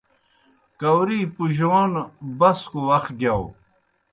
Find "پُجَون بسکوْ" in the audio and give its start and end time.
1.33-2.79